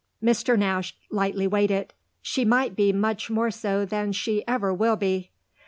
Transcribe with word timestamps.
Mr. 0.23 0.57
Nash 0.57 0.95
lightly 1.11 1.45
weighed 1.45 1.69
it. 1.69 1.93
"She 2.23 2.43
might 2.43 2.75
be 2.75 2.91
much 2.91 3.29
more 3.29 3.51
so 3.51 3.85
than 3.85 4.11
she 4.13 4.43
ever 4.47 4.73
will 4.73 4.95
be." 4.95 5.29